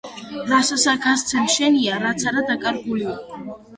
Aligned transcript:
რასაცა 0.53 0.95
გასცემ 1.03 1.45
,შენია 1.57 1.99
რაც 2.07 2.25
არა 2.33 2.43
დაკარგულია 2.51 3.15